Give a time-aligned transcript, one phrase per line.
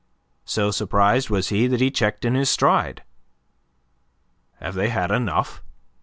[0.45, 3.03] So surprised was he that he checked in his stride.
[4.55, 5.61] "Have they had enough?"